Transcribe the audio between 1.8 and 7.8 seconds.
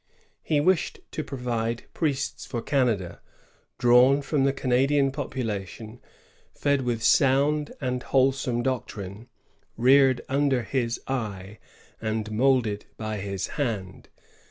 priests for Canada, drawn from the Canadian population, fed with sound